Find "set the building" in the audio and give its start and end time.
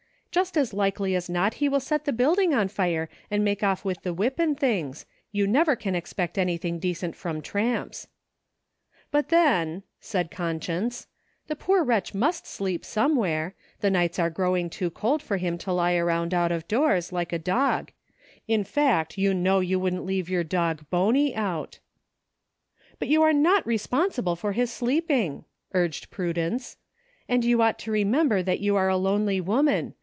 1.81-2.53